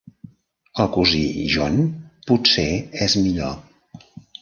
El 0.83 0.89
cosí 0.95 1.21
John, 1.57 1.79
potser, 2.33 2.67
és 3.09 3.19
millor. 3.27 3.57